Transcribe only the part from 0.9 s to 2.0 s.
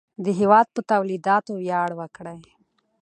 تولیداتو ویاړ